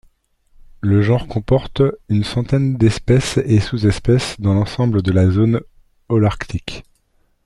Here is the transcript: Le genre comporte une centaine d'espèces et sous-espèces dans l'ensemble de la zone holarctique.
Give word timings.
Le 0.79 1.03
genre 1.03 1.27
comporte 1.27 1.83
une 2.09 2.23
centaine 2.23 2.75
d'espèces 2.75 3.37
et 3.45 3.59
sous-espèces 3.59 4.37
dans 4.39 4.55
l'ensemble 4.55 5.03
de 5.03 5.11
la 5.11 5.29
zone 5.29 5.61
holarctique. 6.09 6.83